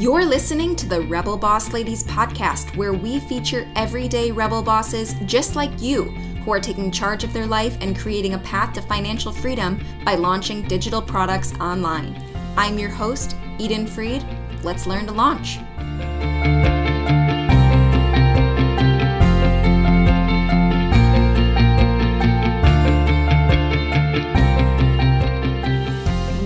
[0.00, 5.56] You're listening to the Rebel Boss Ladies podcast, where we feature everyday rebel bosses just
[5.56, 6.04] like you
[6.42, 10.14] who are taking charge of their life and creating a path to financial freedom by
[10.14, 12.18] launching digital products online.
[12.56, 14.24] I'm your host, Eden Fried.
[14.64, 15.58] Let's learn to launch.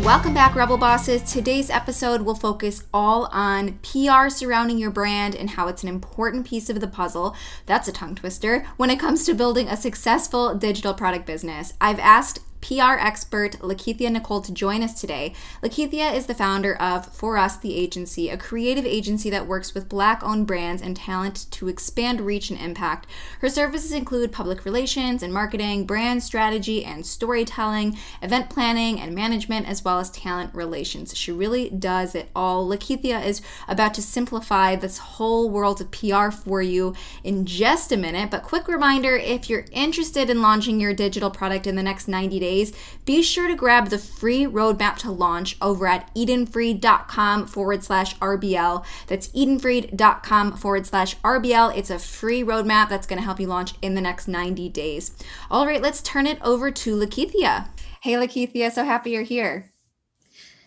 [0.05, 1.23] Welcome back, Rebel Bosses.
[1.23, 6.47] Today's episode will focus all on PR surrounding your brand and how it's an important
[6.47, 7.35] piece of the puzzle.
[7.65, 11.73] That's a tongue twister when it comes to building a successful digital product business.
[11.81, 15.35] I've asked PR expert LaKeithea Nicole to join us today.
[15.63, 19.87] LaKeithea is the founder of For Us, the agency, a creative agency that works with
[19.87, 23.07] Black owned brands and talent to expand reach and impact.
[23.41, 29.69] Her services include public relations and marketing, brand strategy and storytelling, event planning and management,
[29.69, 31.15] as well as talent relations.
[31.15, 32.67] She really does it all.
[32.67, 37.99] LaKeithea is about to simplify this whole world of PR for you in just a
[37.99, 42.09] minute, but quick reminder if you're interested in launching your digital product in the next
[42.09, 42.73] 90 days, days,
[43.05, 48.85] be sure to grab the free roadmap to launch over at edenfried.com forward slash RBL.
[49.07, 51.77] That's edenfried.com forward slash RBL.
[51.77, 55.17] It's a free roadmap that's going to help you launch in the next 90 days.
[55.51, 57.69] All right, let's turn it over to LaKeithea.
[58.01, 59.71] Hey, LaKeithea, so happy you're here.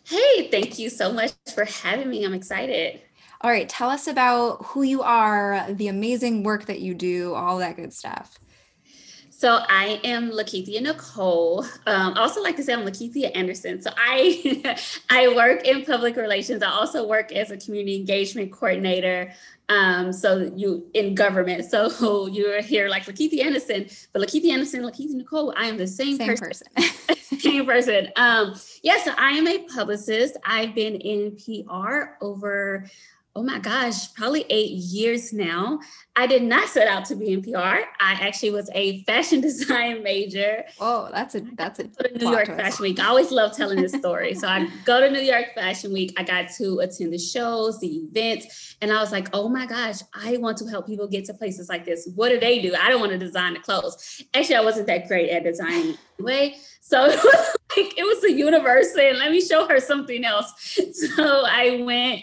[0.03, 2.23] Hey, thank you so much for having me.
[2.23, 3.01] I'm excited.
[3.41, 7.57] All right, tell us about who you are, the amazing work that you do, all
[7.59, 8.39] that good stuff.
[9.37, 11.63] So I am LaKeithea Nicole.
[11.85, 13.79] Um, I also like to say I'm LaKeithea Anderson.
[13.79, 14.79] So I
[15.11, 16.63] I work in public relations.
[16.63, 19.31] I also work as a community engagement coordinator.
[19.69, 21.65] Um, so you in government.
[21.65, 25.53] So you're here like LaKeithea Anderson, but LaKeithea Anderson, LaKeithea Nicole.
[25.55, 26.67] I am the same, same person.
[26.75, 27.15] person.
[27.39, 28.09] same person.
[28.15, 28.97] Um, yeah.
[29.03, 30.35] So I am a publicist.
[30.47, 32.89] I've been in PR over
[33.37, 35.79] oh my gosh, probably eight years now.
[36.15, 37.85] I did not set out to be in PR.
[37.99, 40.63] I actually was a fashion design major.
[40.79, 41.83] Oh, that's a that's a
[42.17, 42.59] New York twist.
[42.59, 42.99] Fashion Week.
[42.99, 44.33] I always love telling this story.
[44.33, 46.15] so I go to New York Fashion Week.
[46.17, 49.99] I got to attend the shows, the events, and I was like, oh my gosh,
[50.15, 52.09] I want to help people get to places like this.
[52.15, 52.73] What do they do?
[52.73, 54.23] I don't want to design the clothes.
[54.33, 56.55] Actually, I wasn't that great at designing anyway.
[56.81, 60.79] So it was like it was the universe saying, let me show her something else.
[61.15, 62.21] So I went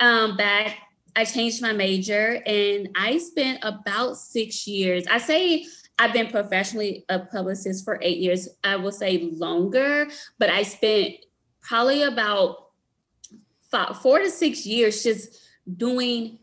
[0.00, 0.78] um, back.
[1.16, 5.04] I changed my major and I spent about six years.
[5.08, 5.64] I say
[5.98, 8.48] I've been professionally a publicist for eight years.
[8.64, 11.14] I will say longer, but I spent
[11.60, 12.70] probably about
[13.70, 15.40] five, four to six years just
[15.76, 16.38] doing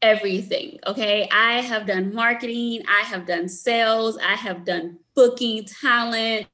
[0.00, 0.78] everything.
[0.86, 1.28] Okay.
[1.32, 6.46] I have done marketing, I have done sales, I have done booking talent.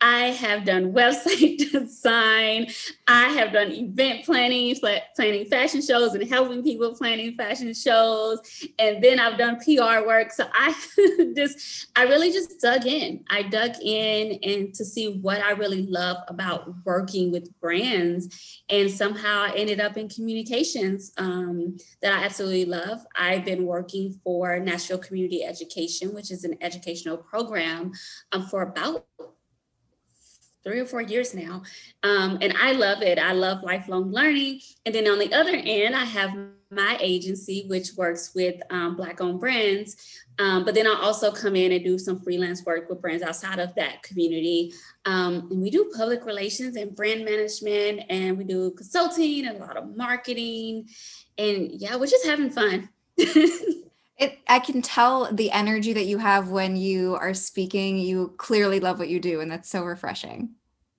[0.00, 2.68] I have done website design.
[3.06, 4.74] I have done event planning,
[5.14, 8.40] planning fashion shows and helping people planning fashion shows.
[8.78, 10.32] And then I've done PR work.
[10.32, 10.74] So I
[11.36, 13.24] just, I really just dug in.
[13.28, 18.62] I dug in and to see what I really love about working with brands.
[18.70, 23.04] And somehow I ended up in communications um, that I absolutely love.
[23.16, 27.92] I've been working for Nashville Community Education, which is an educational program
[28.32, 29.04] um, for about
[30.64, 31.62] three or four years now.
[32.02, 33.18] Um, and I love it.
[33.18, 34.60] I love lifelong learning.
[34.84, 36.30] And then on the other end, I have
[36.70, 39.96] my agency, which works with um, Black owned brands.
[40.38, 43.58] Um, but then I also come in and do some freelance work with brands outside
[43.58, 44.72] of that community.
[45.04, 49.60] Um, and we do public relations and brand management, and we do consulting and a
[49.60, 50.88] lot of marketing.
[51.36, 52.88] And yeah, we're just having fun.
[54.20, 57.98] It, I can tell the energy that you have when you are speaking.
[57.98, 60.50] You clearly love what you do, and that's so refreshing.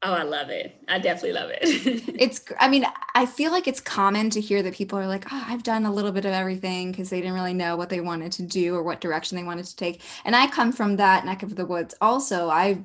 [0.03, 0.81] Oh, I love it.
[0.87, 1.59] I definitely love it.
[2.19, 5.45] it's, I mean, I feel like it's common to hear that people are like, oh,
[5.47, 8.31] I've done a little bit of everything because they didn't really know what they wanted
[8.33, 10.01] to do or what direction they wanted to take.
[10.25, 12.49] And I come from that neck of the woods also.
[12.49, 12.83] I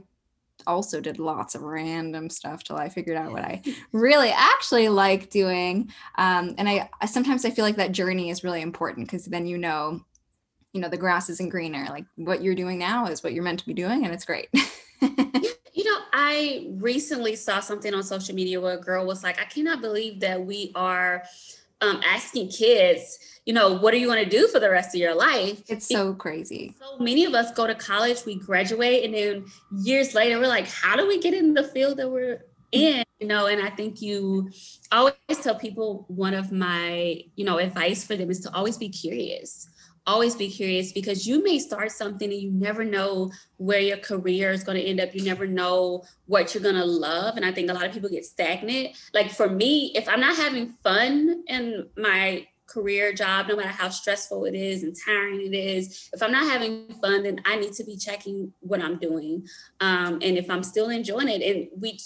[0.67, 5.31] also did lots of random stuff till I figured out what I really actually like
[5.31, 5.91] doing.
[6.19, 9.47] Um, and I, I sometimes I feel like that journey is really important because then
[9.47, 10.03] you know
[10.77, 11.87] you know the grass isn't greener.
[11.89, 14.49] Like what you're doing now is what you're meant to be doing and it's great.
[15.77, 19.45] You know i recently saw something on social media where a girl was like i
[19.45, 21.23] cannot believe that we are
[21.83, 25.01] um, asking kids you know what are you going to do for the rest of
[25.03, 25.63] your life?
[25.69, 26.75] It's so crazy.
[26.81, 29.45] so many of us go to college we graduate and then
[29.83, 32.41] years later we're like how do we get in the field that we're
[32.73, 33.05] in?
[33.21, 34.51] You know and i think you
[34.91, 38.79] I always tell people one of my you know advice for them is to always
[38.79, 39.69] be curious
[40.07, 44.53] always be curious because you may start something and you never know where your career
[44.53, 45.15] is going to end up.
[45.15, 47.37] You never know what you're going to love.
[47.37, 48.97] And I think a lot of people get stagnant.
[49.13, 53.89] Like for me, if I'm not having fun in my career job, no matter how
[53.89, 57.73] stressful it is and tiring it is, if I'm not having fun, then I need
[57.75, 59.47] to be checking what I'm doing.
[59.81, 61.99] Um, and if I'm still enjoying it, and we,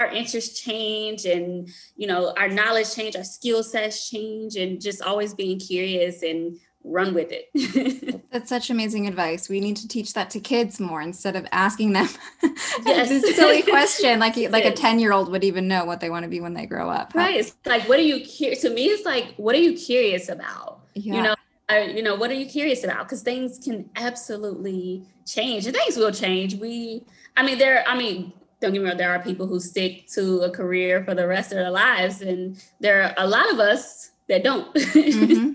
[0.00, 5.00] our interests change and you know our knowledge change our skill sets change and just
[5.00, 8.22] always being curious and run with it.
[8.30, 9.48] That's such amazing advice.
[9.48, 12.08] We need to teach that to kids more instead of asking them
[12.84, 13.08] yes.
[13.08, 14.18] this silly question.
[14.20, 16.54] Like like a 10 year old would even know what they want to be when
[16.54, 17.12] they grow up.
[17.14, 17.36] Right.
[17.36, 18.62] It's like, what are you curious?
[18.62, 20.80] To me, it's like, what are you curious about?
[20.94, 21.14] Yeah.
[21.14, 21.34] You know,
[21.68, 23.00] I, you know, what are you curious about?
[23.00, 26.54] Because things can absolutely change and things will change.
[26.54, 27.04] We,
[27.36, 30.42] I mean, there, I mean, don't get me wrong, there are people who stick to
[30.42, 32.22] a career for the rest of their lives.
[32.22, 34.72] And there are a lot of us that don't.
[34.74, 35.52] mm-hmm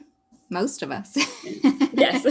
[0.52, 1.16] most of us.
[1.94, 2.24] yes.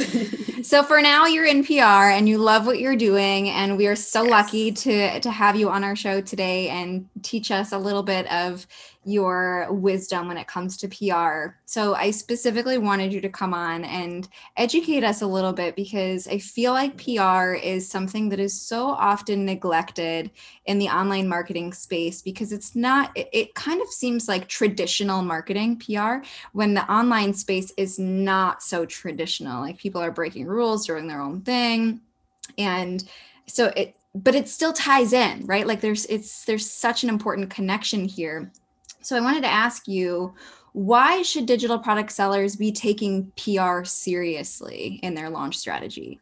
[0.67, 3.96] so for now you're in PR and you love what you're doing and we are
[3.96, 4.31] so yes.
[4.31, 8.31] lucky to to have you on our show today and teach us a little bit
[8.31, 8.67] of
[9.05, 11.56] your wisdom when it comes to PR.
[11.64, 14.28] So I specifically wanted you to come on and
[14.58, 18.88] educate us a little bit because I feel like PR is something that is so
[18.88, 20.31] often neglected
[20.67, 25.22] in the online marketing space because it's not it, it kind of seems like traditional
[25.22, 26.17] marketing PR
[26.52, 29.61] when the online space is not so traditional.
[29.61, 32.01] Like people are breaking rules, doing their own thing.
[32.59, 33.03] And
[33.47, 35.67] so it but it still ties in, right?
[35.67, 38.51] Like there's it's there's such an important connection here
[39.03, 40.35] so I wanted to ask you
[40.73, 46.21] why should digital product sellers be taking PR seriously in their launch strategy?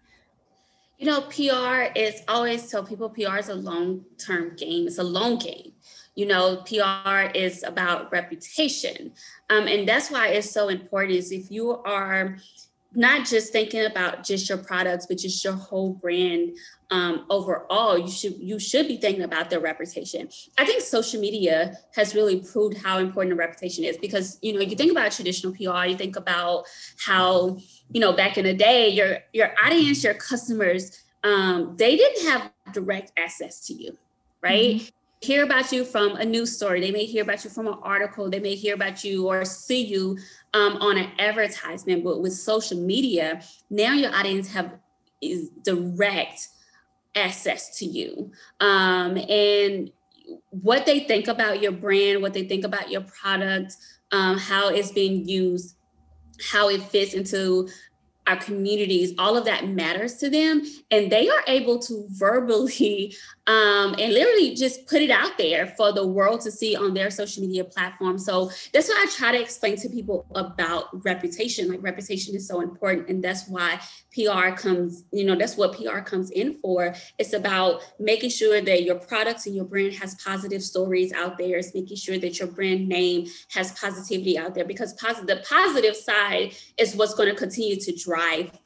[0.98, 5.02] You know, PR is always so people PR is a long term game, it's a
[5.02, 5.72] long game.
[6.18, 9.12] You know, PR is about reputation.
[9.50, 12.38] Um, and that's why it's so important is if you are
[12.92, 16.56] not just thinking about just your products, but just your whole brand
[16.90, 20.28] um, overall, you should you should be thinking about their reputation.
[20.58, 24.60] I think social media has really proved how important a reputation is because you know
[24.60, 26.64] you think about traditional PR, you think about
[27.06, 27.58] how
[27.92, 32.50] you know back in the day your your audience, your customers, um, they didn't have
[32.72, 33.96] direct access to you,
[34.42, 34.78] right?
[34.78, 36.80] Mm-hmm hear about you from a news story.
[36.80, 38.30] They may hear about you from an article.
[38.30, 40.18] They may hear about you or see you
[40.54, 42.04] um, on an advertisement.
[42.04, 44.78] But with social media, now your audience have
[45.20, 46.48] is direct
[47.14, 48.30] access to you.
[48.60, 49.90] Um, and
[50.50, 53.76] what they think about your brand, what they think about your product,
[54.12, 55.76] um, how it's being used,
[56.50, 57.68] how it fits into
[58.28, 60.62] our communities, all of that matters to them.
[60.90, 63.16] And they are able to verbally
[63.46, 67.10] um, and literally just put it out there for the world to see on their
[67.10, 68.18] social media platform.
[68.18, 71.70] So that's why I try to explain to people about reputation.
[71.70, 73.08] Like reputation is so important.
[73.08, 73.80] And that's why
[74.12, 76.94] PR comes, you know, that's what PR comes in for.
[77.18, 81.56] It's about making sure that your products and your brand has positive stories out there.
[81.56, 85.96] It's making sure that your brand name has positivity out there because positive, the positive
[85.96, 88.17] side is what's going to continue to drive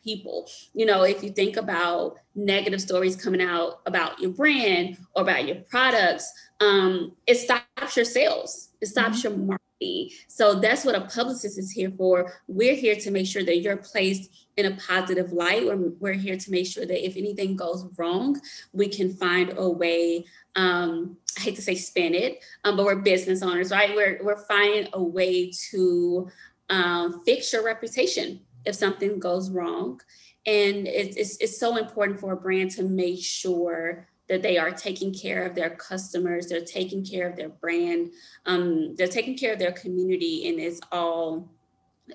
[0.05, 0.49] people.
[0.75, 5.47] You know, if you think about negative stories coming out about your brand or about
[5.47, 8.71] your products, um, it stops your sales.
[8.81, 9.29] It stops mm-hmm.
[9.29, 10.11] your marketing.
[10.29, 12.33] So that's what a publicist is here for.
[12.47, 15.67] We're here to make sure that you're placed in a positive light.
[15.67, 18.41] We're, we're here to make sure that if anything goes wrong,
[18.73, 20.25] we can find a way.
[20.55, 23.97] Um, I hate to say spin it, um, but we're business owners, right?
[23.97, 26.29] We're we're finding a way to
[26.69, 30.01] um, fix your reputation if something goes wrong.
[30.45, 34.71] And it's, it's, it's so important for a brand to make sure that they are
[34.71, 38.11] taking care of their customers they're taking care of their brand
[38.47, 41.51] um, they're taking care of their community and it's all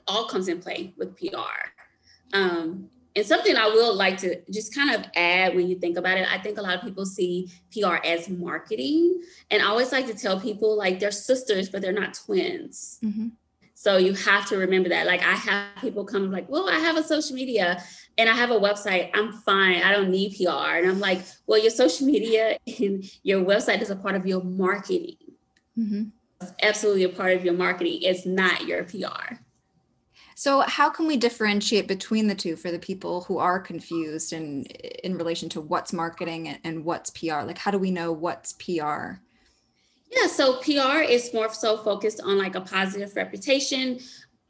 [0.08, 1.36] all comes in play with pr
[2.34, 6.18] um, and something i will like to just kind of add when you think about
[6.18, 9.22] it i think a lot of people see pr as marketing.
[9.52, 13.00] And i always like to tell people like they're sisters but they're not twins.
[13.04, 13.28] Mm-hmm.
[13.80, 15.06] So you have to remember that.
[15.06, 17.84] Like I have people come like, well, I have a social media
[18.18, 19.12] and I have a website.
[19.14, 19.84] I'm fine.
[19.84, 20.78] I don't need PR.
[20.78, 24.44] And I'm like, well, your social media and your website is a part of your
[24.44, 25.18] marketing.
[25.78, 26.06] Mm-hmm.
[26.42, 28.00] It's absolutely a part of your marketing.
[28.02, 29.36] It's not your PR.
[30.34, 34.66] So how can we differentiate between the two for the people who are confused and
[35.04, 37.44] in relation to what's marketing and what's PR?
[37.44, 39.20] Like how do we know what's PR?
[40.10, 44.00] Yeah, so PR is more so focused on like a positive reputation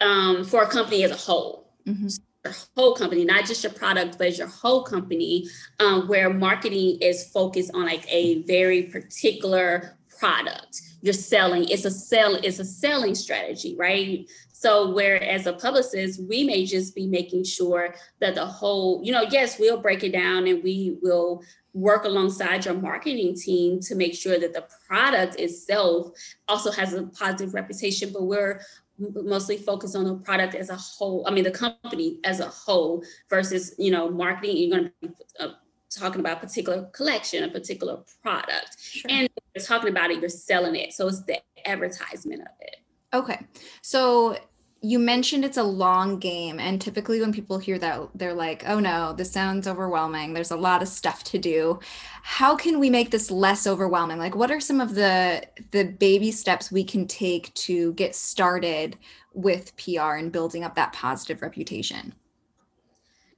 [0.01, 1.73] um, for a company as a whole.
[1.87, 2.07] Mm-hmm.
[2.43, 5.47] your whole company, not just your product, but your whole company,
[5.79, 10.81] um, where marketing is focused on like a very particular product.
[11.01, 11.65] You're selling.
[11.69, 12.35] It's a sell.
[12.35, 14.27] It's a selling strategy, right?
[14.51, 19.25] So, whereas a publicist, we may just be making sure that the whole, you know,
[19.29, 21.43] yes, we'll break it down and we will
[21.77, 26.11] work alongside your marketing team to make sure that the product itself
[26.47, 28.61] also has a positive reputation, but we're
[28.97, 31.23] mostly focused on the product as a whole.
[31.27, 34.57] I mean, the company as a whole versus, you know, marketing.
[34.57, 35.49] You're going to be uh,
[35.89, 38.77] talking about a particular collection, a particular product.
[38.79, 39.11] Sure.
[39.11, 40.93] And you're talking about it, you're selling it.
[40.93, 42.77] So it's the advertisement of it.
[43.13, 43.45] Okay.
[43.81, 44.37] So
[44.81, 48.79] you mentioned it's a long game and typically when people hear that they're like oh
[48.79, 50.33] no this sounds overwhelming.
[50.33, 51.79] There's a lot of stuff to do.
[52.21, 54.19] How can we make this less overwhelming?
[54.19, 58.97] Like what are some of the the baby steps we can take to get started
[59.33, 62.13] with pr and building up that positive reputation?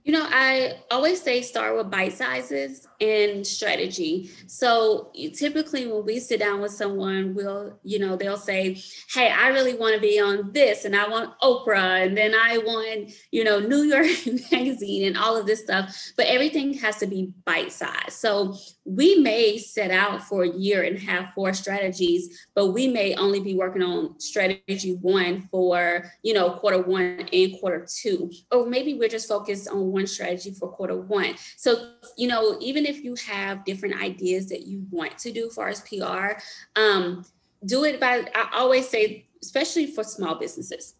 [0.03, 4.29] You know, I always say start with bite sizes and strategy.
[4.47, 8.81] So typically when we sit down with someone, we'll, you know, they'll say,
[9.13, 12.57] Hey, I really want to be on this and I want Oprah and then I
[12.57, 14.07] want, you know, New York
[14.51, 15.95] magazine and all of this stuff.
[16.17, 18.13] But everything has to be bite sized.
[18.13, 23.13] So we may set out for a year and have four strategies, but we may
[23.15, 28.31] only be working on strategy one for, you know, quarter one and quarter two.
[28.51, 31.35] Or maybe we're just focused on one strategy for quarter one.
[31.55, 35.69] So, you know, even if you have different ideas that you want to do for
[35.69, 36.39] as PR,
[36.75, 37.23] um,
[37.65, 40.95] do it by, I always say, especially for small businesses,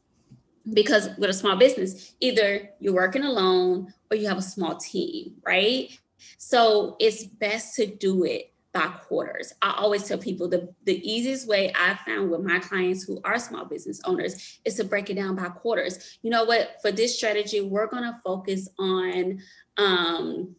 [0.74, 5.34] because with a small business, either you're working alone or you have a small team,
[5.46, 5.90] right?
[6.38, 9.54] So it's best to do it by quarters.
[9.62, 13.40] I always tell people the, the easiest way I found with my clients who are
[13.40, 16.20] small business owners is to break it down by quarters.
[16.22, 16.76] You know what?
[16.82, 19.40] For this strategy, we're going to focus on
[19.78, 20.56] um,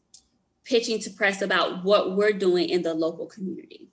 [0.70, 3.88] pitching to press about what we're doing in the local community.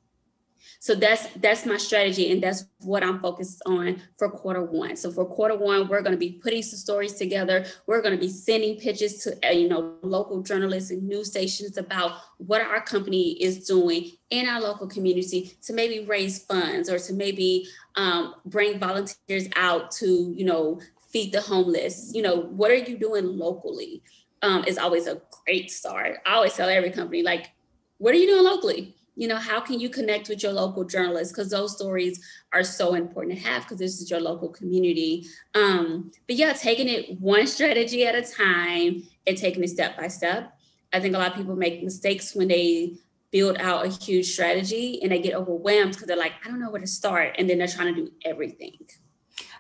[0.80, 4.96] So that's that's my strategy, and that's what I'm focused on for quarter one.
[4.96, 7.66] So for quarter one, we're going to be putting some stories together.
[7.88, 11.78] We're going to be sending pitches to uh, you know local journalists and news stations
[11.78, 17.00] about what our company is doing in our local community to maybe raise funds or
[17.00, 20.80] to maybe um, bring volunteers out to you know
[21.12, 22.12] feed the homeless.
[22.14, 24.04] You know what are you doing locally?
[24.44, 26.18] Um, is always a great start.
[26.26, 27.52] I always tell every company like,
[27.98, 28.96] what are you doing locally?
[29.18, 32.94] you know how can you connect with your local journalists because those stories are so
[32.94, 35.26] important to have because this is your local community
[35.56, 40.08] um, but yeah taking it one strategy at a time and taking it step by
[40.08, 40.54] step
[40.94, 42.96] i think a lot of people make mistakes when they
[43.32, 46.70] build out a huge strategy and they get overwhelmed because they're like i don't know
[46.70, 48.78] where to start and then they're trying to do everything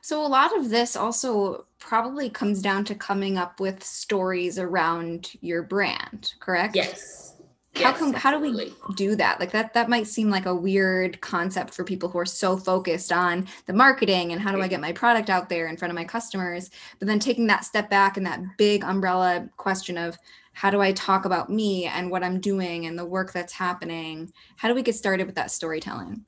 [0.07, 5.31] so a lot of this also probably comes down to coming up with stories around
[5.41, 6.77] your brand correct?
[6.77, 7.35] Yes.
[7.75, 9.41] How come how do we do that?
[9.41, 13.11] Like that that might seem like a weird concept for people who are so focused
[13.11, 15.95] on the marketing and how do i get my product out there in front of
[15.95, 20.17] my customers but then taking that step back and that big umbrella question of
[20.53, 24.31] how do i talk about me and what i'm doing and the work that's happening?
[24.55, 26.23] How do we get started with that storytelling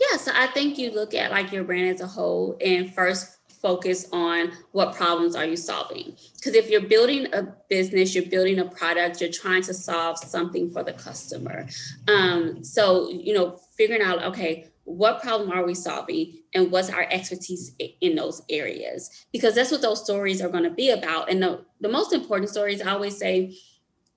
[0.00, 3.36] yeah so i think you look at like your brand as a whole and first
[3.66, 6.14] focus on what problems are you solving.
[6.36, 10.70] Because if you're building a business you're building a product you're trying to solve something
[10.70, 11.66] for the customer.
[12.06, 17.06] Um, so you know figuring out okay what problem are we solving and what's our
[17.10, 19.26] expertise in those areas?
[19.32, 21.28] Because that's what those stories are going to be about.
[21.28, 23.56] And the, the most important stories i always say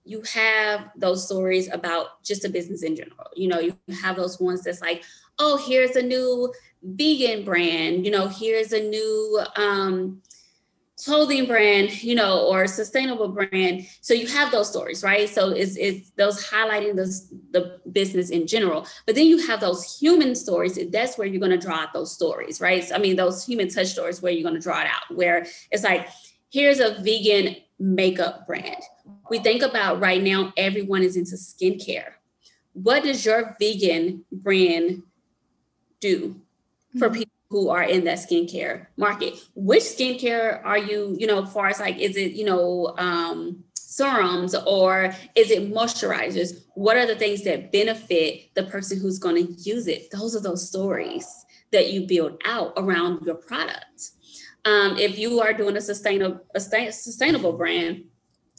[0.06, 3.28] you have those stories about just a business in general.
[3.36, 5.04] You know you have those ones that's like
[5.40, 6.54] oh here's a new
[6.84, 10.22] vegan brand, you know, here's a new um,
[11.04, 13.88] clothing brand, you know, or sustainable brand.
[14.02, 15.30] So you have those stories, right?
[15.30, 18.86] So it's, it's those highlighting those, the business in general.
[19.06, 20.78] But then you have those human stories.
[20.92, 22.84] That's where you're going to draw out those stories, right?
[22.84, 25.46] So, I mean, those human touch stories where you're going to draw it out, where
[25.72, 26.08] it's like,
[26.52, 28.82] here's a vegan makeup brand.
[29.30, 32.12] We think about right now, everyone is into skincare.
[32.74, 35.04] What does your vegan brand
[36.00, 36.42] do?
[36.98, 37.20] for mm-hmm.
[37.20, 39.36] people who are in that skincare market.
[39.56, 44.56] Which skincare are you, you know, far as like, is it, you know, um, serums
[44.56, 46.64] or is it moisturizers?
[46.76, 50.12] What are the things that benefit the person who's going to use it?
[50.12, 51.28] Those are those stories
[51.72, 54.12] that you build out around your product.
[54.66, 58.06] Um, if you are doing a sustainable, a sustainable brand,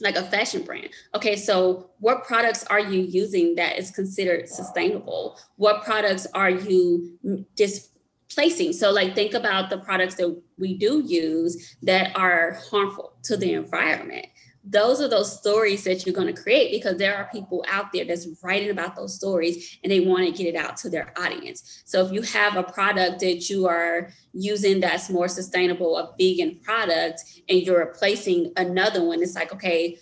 [0.01, 0.89] like a fashion brand.
[1.15, 5.39] Okay, so what products are you using that is considered sustainable?
[5.55, 7.17] What products are you
[7.55, 8.73] displacing?
[8.73, 13.53] So, like, think about the products that we do use that are harmful to the
[13.53, 14.27] environment.
[14.63, 18.05] Those are those stories that you're going to create because there are people out there
[18.05, 21.81] that's writing about those stories and they want to get it out to their audience.
[21.85, 26.59] So if you have a product that you are using that's more sustainable, a vegan
[26.59, 29.97] product, and you're replacing another one, it's like, okay,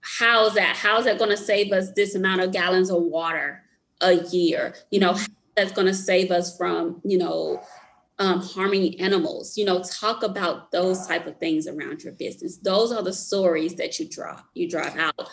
[0.00, 0.76] how's that?
[0.76, 3.62] How's that going to save us this amount of gallons of water
[4.02, 4.74] a year?
[4.90, 5.18] You know,
[5.56, 7.62] that's going to save us from, you know,
[8.18, 12.58] um, harming animals you know talk about those type of things around your business.
[12.58, 15.28] Those are the stories that you draw you drive out.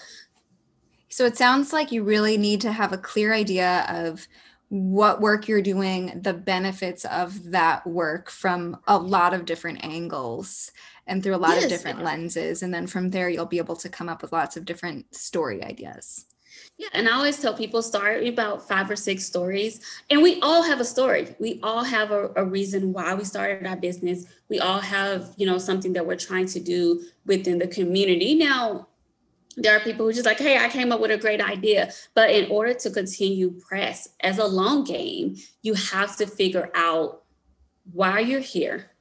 [1.10, 4.28] So it sounds like you really need to have a clear idea of
[4.70, 10.72] what work you're doing the benefits of that work from a lot of different angles
[11.08, 11.66] and through a lot yes.
[11.66, 12.64] of different lenses.
[12.64, 15.64] And then from there you'll be able to come up with lots of different story
[15.64, 16.26] ideas
[16.78, 19.80] yeah, and I always tell people start about five or six stories.
[20.10, 21.34] And we all have a story.
[21.40, 24.26] We all have a, a, reason why we started our business.
[24.50, 28.36] We all have, you know, something that we're trying to do within the community.
[28.36, 28.88] Now,
[29.56, 31.94] there are people who just like, hey, I came up with a great idea.
[32.14, 37.24] But in order to continue press as a long game, you have to figure out
[37.94, 38.92] why you're here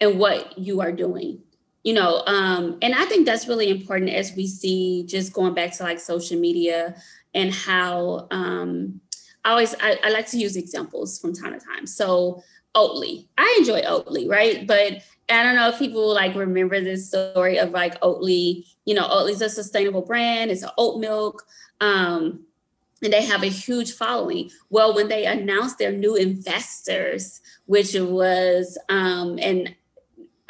[0.00, 1.42] and what you are doing
[1.82, 5.72] you know um and i think that's really important as we see just going back
[5.72, 6.94] to like social media
[7.34, 9.00] and how um
[9.44, 11.86] i always I, I like to use examples from time to time.
[11.86, 12.42] So
[12.74, 13.26] oatly.
[13.36, 14.66] I enjoy oatly right?
[14.66, 19.08] But i don't know if people like remember this story of like oatly you know
[19.08, 20.50] oatly's a sustainable brand.
[20.50, 21.44] It's an oat milk
[21.80, 22.44] um
[23.02, 24.50] and they have a huge following.
[24.68, 29.74] Well, when they announced their new investors, which was, um, and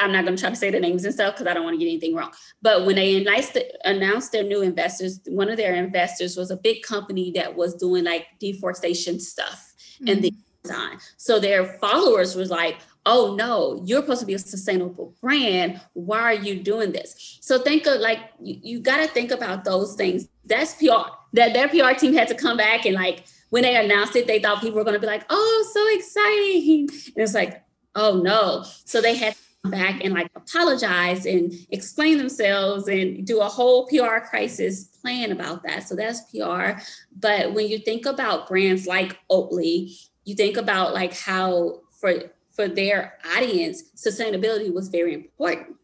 [0.01, 1.75] I'm not going to try to say the names and stuff because I don't want
[1.75, 2.33] to get anything wrong.
[2.63, 6.83] But when they announced, announced their new investors, one of their investors was a big
[6.83, 10.09] company that was doing like deforestation stuff mm-hmm.
[10.09, 10.99] and the design.
[11.17, 15.81] So their followers was like, oh no, you're supposed to be a sustainable brand.
[15.93, 17.39] Why are you doing this?
[17.41, 20.29] So think of like, you, you got to think about those things.
[20.45, 21.11] That's PR.
[21.35, 24.39] That their PR team had to come back and like, when they announced it, they
[24.39, 26.89] thought people were going to be like, oh, so exciting.
[27.15, 27.63] And it's like,
[27.95, 28.65] oh no.
[28.85, 34.19] So they had back and like apologize and explain themselves and do a whole PR
[34.19, 35.87] crisis plan about that.
[35.87, 36.81] So that's PR.
[37.19, 42.15] But when you think about brands like Oatly, you think about like how for
[42.55, 45.77] for their audience, sustainability was very important.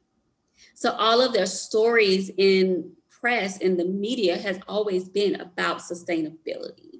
[0.75, 6.95] So all of their stories in press and the media has always been about sustainability.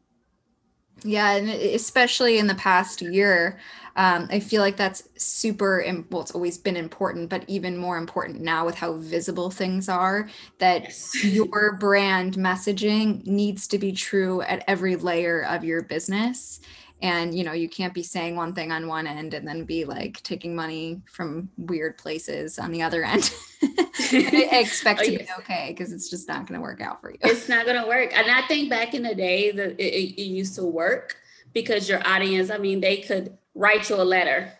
[1.07, 3.59] Yeah, and especially in the past year,
[3.95, 8.40] um, I feel like that's super, well, it's always been important, but even more important
[8.40, 11.25] now with how visible things are, that yes.
[11.25, 16.61] your brand messaging needs to be true at every layer of your business
[17.02, 19.85] and you know you can't be saying one thing on one end and then be
[19.85, 23.32] like taking money from weird places on the other end.
[23.62, 25.22] I expect oh, to yes.
[25.22, 27.18] be okay because it's just not going to work out for you.
[27.22, 28.16] It's not going to work.
[28.16, 31.16] And i think back in the day that it, it, used to work
[31.52, 34.52] because your audience i mean they could write you a letter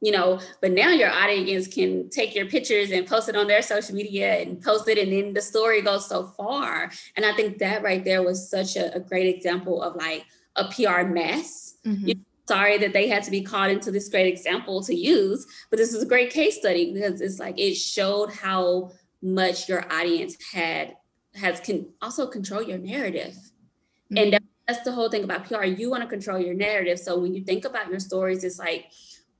[0.00, 3.62] you know but now your audience can take your pictures and post it on their
[3.62, 6.90] social media and post it and then the story goes so far.
[7.16, 10.24] And i think that right there was such a, a great example of like
[10.56, 12.08] a pr mess mm-hmm.
[12.08, 15.46] you know, sorry that they had to be caught into this great example to use
[15.70, 18.90] but this is a great case study because it's like it showed how
[19.22, 20.94] much your audience had
[21.34, 24.18] has can also control your narrative mm-hmm.
[24.18, 25.64] and that that's the whole thing about PR.
[25.64, 26.98] You want to control your narrative.
[26.98, 28.86] So when you think about your stories, it's like,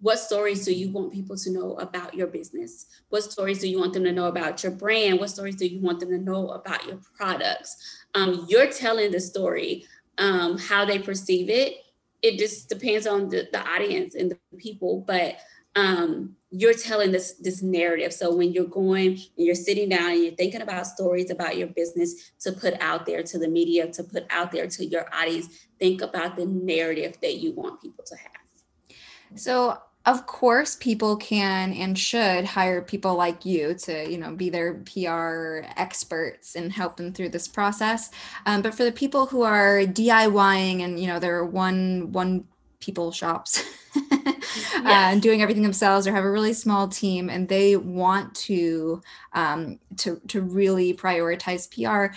[0.00, 2.86] what stories do you want people to know about your business?
[3.08, 5.18] What stories do you want them to know about your brand?
[5.18, 8.04] What stories do you want them to know about your products?
[8.14, 9.86] Um, you're telling the story,
[10.18, 11.76] um, how they perceive it.
[12.22, 15.36] It just depends on the, the audience and the people, but
[15.76, 18.12] um, you're telling this this narrative.
[18.12, 21.66] So when you're going and you're sitting down and you're thinking about stories about your
[21.66, 25.66] business to put out there to the media, to put out there to your audience,
[25.78, 28.98] think about the narrative that you want people to have.
[29.36, 34.50] So of course people can and should hire people like you to you know be
[34.50, 38.10] their pr experts and help them through this process
[38.46, 42.44] um, but for the people who are diying and you know they're one one
[42.80, 43.64] people shops
[44.12, 44.44] yes.
[44.84, 49.00] uh, doing everything themselves or have a really small team and they want to
[49.32, 52.14] um, to to really prioritize PR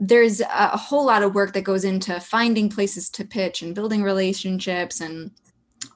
[0.00, 4.02] there's a whole lot of work that goes into finding places to pitch and building
[4.02, 5.32] relationships and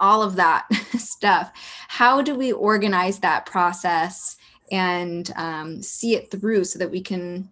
[0.03, 0.67] all of that
[0.99, 1.51] stuff
[1.89, 4.37] how do we organize that process
[4.71, 7.51] and um, see it through so that we can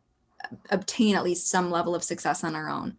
[0.70, 2.96] obtain at least some level of success on our own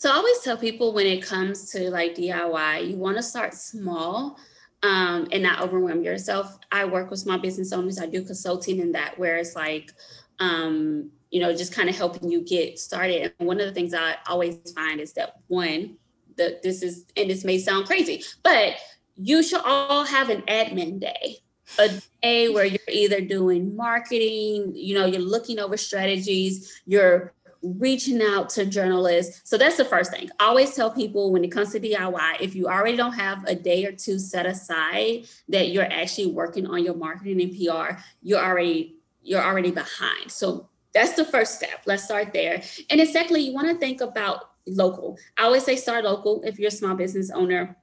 [0.00, 3.52] so I always tell people when it comes to like DIY, you want to start
[3.52, 4.38] small
[4.82, 6.58] um, and not overwhelm yourself.
[6.72, 7.98] I work with small business owners.
[7.98, 9.92] I do consulting in that where it's like,
[10.38, 13.34] um, you know, just kind of helping you get started.
[13.38, 15.98] And one of the things I always find is that one,
[16.40, 18.76] that this is, and this may sound crazy, but
[19.16, 21.38] you should all have an admin day
[21.78, 21.88] a
[22.22, 28.48] day where you're either doing marketing, you know, you're looking over strategies, you're reaching out
[28.50, 29.42] to journalists.
[29.44, 30.30] So that's the first thing.
[30.40, 33.84] Always tell people when it comes to DIY, if you already don't have a day
[33.84, 38.96] or two set aside that you're actually working on your marketing and PR, you're already
[39.22, 40.30] you're already behind.
[40.30, 41.82] So that's the first step.
[41.84, 42.62] Let's start there.
[42.88, 45.18] And then secondly, you want to think about local.
[45.38, 47.76] I always say start local if you're a small business owner.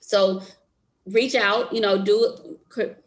[0.00, 0.42] So
[1.12, 2.58] reach out, you know, do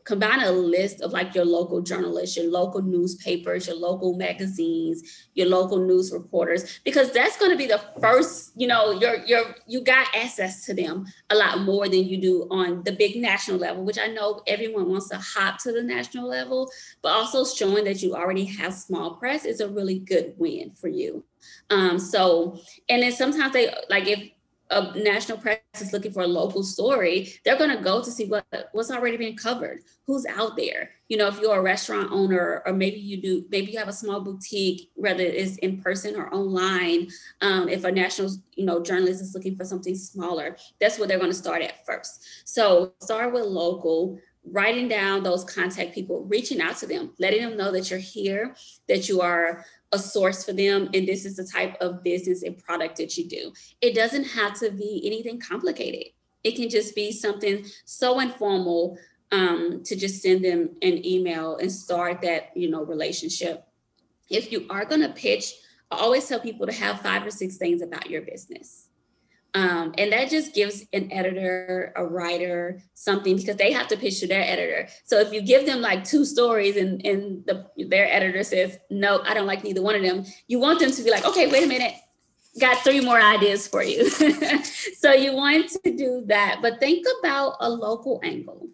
[0.03, 5.47] combine a list of like your local journalists, your local newspapers, your local magazines, your
[5.47, 9.81] local news reporters, because that's going to be the first, you know, you're, you're, you
[9.81, 13.83] got access to them a lot more than you do on the big national level,
[13.83, 16.69] which I know everyone wants to hop to the national level,
[17.01, 20.87] but also showing that you already have small press is a really good win for
[20.87, 21.23] you.
[21.69, 24.31] Um, so, and then sometimes they like if
[24.71, 28.25] a national press is looking for a local story, they're going to go to see
[28.25, 30.91] what what's already been covered, who's out there.
[31.09, 33.93] You know, if you're a restaurant owner, or maybe you do, maybe you have a
[33.93, 37.09] small boutique, whether it's in person or online.
[37.41, 41.19] Um, if a national, you know, journalist is looking for something smaller, that's what they're
[41.19, 42.25] going to start at first.
[42.45, 47.57] So start with local writing down those contact people, reaching out to them, letting them
[47.57, 48.55] know that you're here,
[48.87, 52.57] that you are a source for them, and this is the type of business and
[52.57, 53.53] product that you do.
[53.81, 56.13] It doesn't have to be anything complicated.
[56.43, 58.97] It can just be something so informal
[59.31, 63.65] um, to just send them an email and start that you know relationship.
[64.29, 65.53] If you are going to pitch,
[65.89, 68.87] I always tell people to have five or six things about your business.
[69.53, 74.21] Um, and that just gives an editor, a writer something because they have to pitch
[74.21, 74.87] to their editor.
[75.03, 79.21] So if you give them like two stories and, and the, their editor says, no,
[79.23, 81.65] I don't like neither one of them, you want them to be like, okay, wait
[81.65, 81.95] a minute,
[82.61, 84.09] got three more ideas for you.
[84.97, 88.69] so you want to do that, but think about a local angle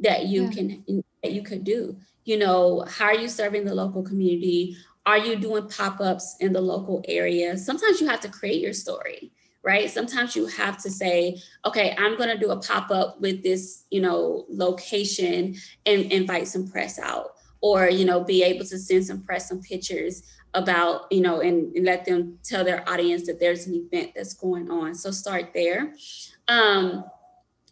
[0.00, 0.50] that you yeah.
[0.50, 1.96] can that you could do.
[2.24, 4.76] You know, how are you serving the local community?
[5.04, 7.56] Are you doing pop-ups in the local area?
[7.58, 9.90] Sometimes you have to create your story right?
[9.90, 13.84] Sometimes you have to say, okay, I'm going to do a pop up with this,
[13.90, 15.54] you know, location
[15.86, 19.60] and invite some press out, or you know, be able to send some press some
[19.60, 24.12] pictures about, you know, and, and let them tell their audience that there's an event
[24.14, 24.94] that's going on.
[24.94, 25.94] So start there.
[26.48, 27.04] Um,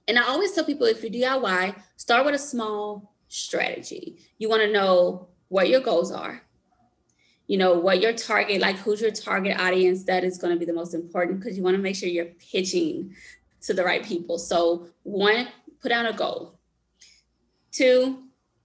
[0.08, 4.18] and I always tell people if you DIY, start with a small strategy.
[4.38, 6.42] You want to know what your goals are
[7.50, 10.64] you know what your target like who's your target audience that is going to be
[10.64, 13.12] the most important because you want to make sure you're pitching
[13.60, 14.38] to the right people.
[14.38, 15.48] So one
[15.82, 16.60] put down a goal.
[17.72, 18.22] Two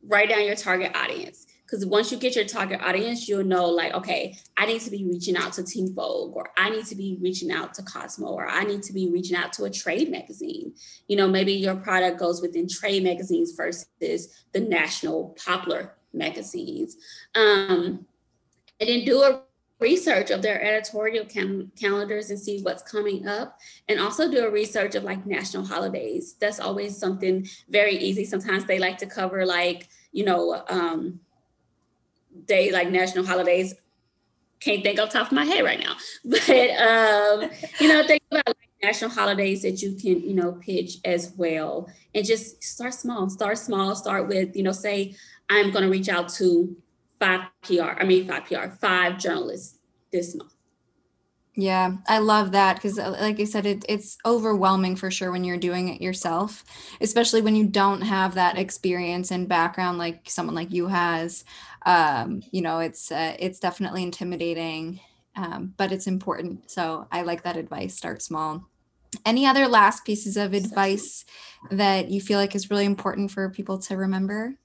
[0.07, 3.91] write down your target audience because once you get your target audience you'll know like
[3.95, 7.17] okay i need to be reaching out to Teen Vogue or i need to be
[7.19, 10.75] reaching out to cosmo or i need to be reaching out to a trade magazine.
[11.07, 13.87] You know maybe your product goes within trade magazines versus
[14.53, 16.97] the national popular magazines.
[17.33, 18.05] Um,
[18.79, 19.41] and then do a
[19.79, 23.59] research of their editorial cal- calendars and see what's coming up.
[23.89, 26.35] And also do a research of like national holidays.
[26.39, 28.25] That's always something very easy.
[28.25, 31.19] Sometimes they like to cover like you know um
[32.45, 33.75] day like national holidays.
[34.61, 35.95] Can't think off top of my head right now.
[36.25, 40.97] But um you know think about like national holidays that you can you know pitch
[41.03, 41.89] as well.
[42.13, 43.29] And just start small.
[43.29, 43.93] Start small.
[43.95, 45.15] Start with you know say
[45.47, 46.75] i'm going to reach out to
[47.19, 49.79] five PR, I mean, five PR, five journalists
[50.11, 50.55] this month.
[51.57, 55.45] Yeah, I love that because, uh, like I said, it, it's overwhelming for sure when
[55.45, 56.65] you're doing it yourself,
[56.99, 61.45] especially when you don't have that experience and background like someone like you has.
[61.85, 64.99] Um, you know, it's uh, it's definitely intimidating,
[65.37, 66.69] um, but it's important.
[66.69, 67.95] So I like that advice.
[67.95, 68.67] Start small.
[69.25, 71.23] Any other last pieces of advice
[71.71, 74.55] that you feel like is really important for people to remember?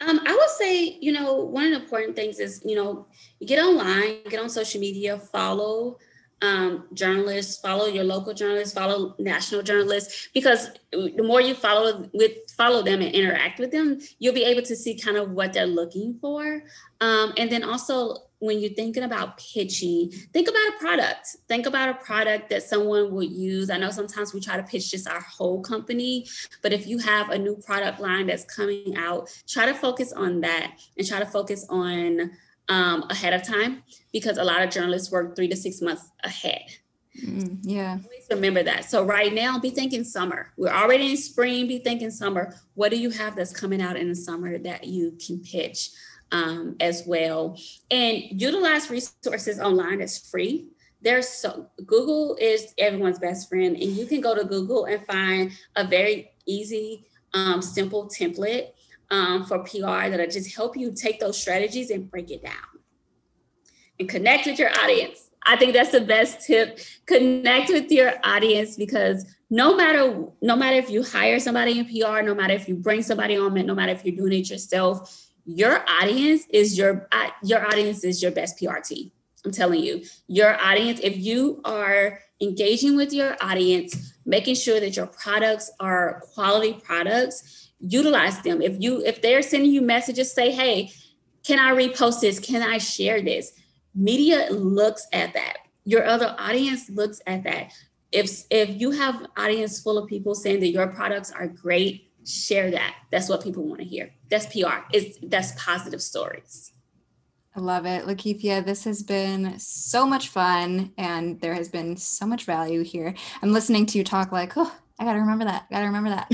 [0.00, 3.06] Um, I would say, you know, one of the important things is, you know,
[3.44, 5.98] get online, get on social media, follow
[6.42, 12.32] um, journalists, follow your local journalists, follow national journalists, because the more you follow with
[12.56, 15.66] follow them and interact with them, you'll be able to see kind of what they're
[15.66, 16.62] looking for.
[17.00, 21.36] Um, and then also when you're thinking about pitching, think about a product.
[21.48, 23.70] Think about a product that someone would use.
[23.70, 26.26] I know sometimes we try to pitch just our whole company,
[26.62, 30.40] but if you have a new product line that's coming out, try to focus on
[30.42, 32.32] that and try to focus on
[32.68, 36.64] um, ahead of time because a lot of journalists work three to six months ahead.
[37.22, 37.98] Mm, yeah.
[38.02, 38.86] Always remember that.
[38.86, 40.52] So right now, be thinking summer.
[40.56, 41.68] We're already in spring.
[41.68, 42.54] Be thinking summer.
[42.74, 45.90] What do you have that's coming out in the summer that you can pitch
[46.34, 47.58] um, as well?
[47.90, 50.00] And utilize resources online.
[50.00, 50.70] It's free.
[51.00, 55.52] There's so Google is everyone's best friend, and you can go to Google and find
[55.76, 58.68] a very easy, um, simple template
[59.10, 62.74] um, for PR that'll just help you take those strategies and break it down
[64.00, 65.30] and connect with your audience.
[65.46, 66.78] I think that's the best tip.
[67.06, 72.22] Connect with your audience because no matter no matter if you hire somebody in PR,
[72.22, 75.84] no matter if you bring somebody on, no matter if you're doing it yourself, your
[75.88, 79.10] audience is your uh, your audience is your best PRT.
[79.44, 81.00] I'm telling you, your audience.
[81.02, 87.70] If you are engaging with your audience, making sure that your products are quality products,
[87.78, 88.62] utilize them.
[88.62, 90.92] If you if they're sending you messages, say, "Hey,
[91.46, 92.40] can I repost this?
[92.40, 93.52] Can I share this?"
[93.94, 97.72] media looks at that your other audience looks at that
[98.10, 102.70] if if you have audience full of people saying that your products are great share
[102.70, 106.72] that that's what people want to hear that's pr it's that's positive stories
[107.56, 108.04] I love it.
[108.04, 113.14] LaKeithea, this has been so much fun and there has been so much value here.
[113.42, 115.70] I'm listening to you talk like, oh, I got to remember that.
[115.70, 116.26] Got to remember that.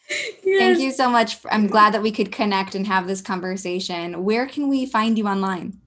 [0.10, 0.60] yes.
[0.60, 1.40] Thank you so much.
[1.52, 4.24] I'm glad that we could connect and have this conversation.
[4.24, 5.78] Where can we find you online?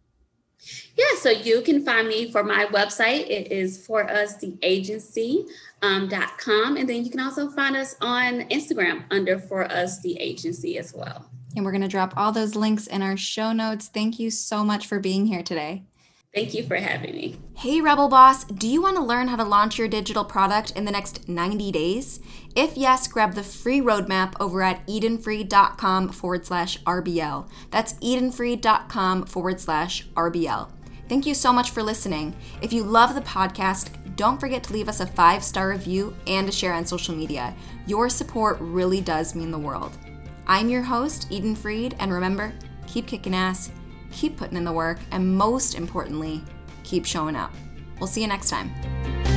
[0.95, 3.29] Yeah, so you can find me for my website.
[3.29, 5.47] It is for us the agency
[5.83, 6.77] um, .com.
[6.77, 10.95] And then you can also find us on Instagram under for us the agency as
[10.95, 11.29] well.
[11.55, 13.88] And we're going to drop all those links in our show notes.
[13.88, 15.85] Thank you so much for being here today.
[16.35, 17.37] Thank you for having me.
[17.57, 20.87] Hey, Rebel Boss, do you want to learn how to launch your digital product in
[20.87, 22.21] the next 90 days?
[22.57, 27.51] If yes, grab the free roadmap over at edenfried.com forward slash RBL.
[27.71, 30.71] That's edenfried.com forward slash RBL.
[31.07, 32.35] Thank you so much for listening.
[32.62, 36.48] If you love the podcast, don't forget to leave us a five star review and
[36.48, 37.55] a share on social media.
[37.87, 39.96] Your support really does mean the world.
[40.46, 42.53] I'm your host, Eden Fried, and remember,
[42.87, 43.70] keep kicking ass,
[44.11, 46.42] keep putting in the work, and most importantly,
[46.83, 47.53] keep showing up.
[48.01, 49.32] We'll see you next time.